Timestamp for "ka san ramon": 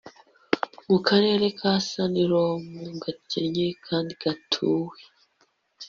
1.57-2.91